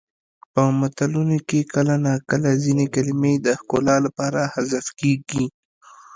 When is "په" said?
0.53-0.61